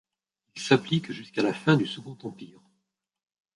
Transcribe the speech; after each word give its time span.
Il 0.55 0.61
s’applique 0.63 1.11
jusqu’à 1.11 1.43
la 1.43 1.53
fin 1.53 1.77
du 1.77 1.85
Second 1.85 2.17
Empire. 2.23 2.59